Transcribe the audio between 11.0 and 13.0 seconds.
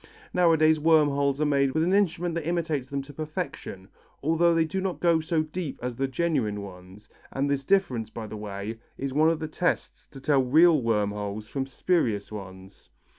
holes from spurious ones.